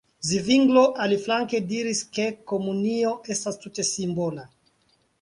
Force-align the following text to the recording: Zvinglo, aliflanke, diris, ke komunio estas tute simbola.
Zvinglo, 0.27 0.83
aliflanke, 1.07 1.59
diris, 1.73 2.03
ke 2.17 2.27
komunio 2.55 3.15
estas 3.37 3.65
tute 3.67 3.91
simbola. 3.95 4.53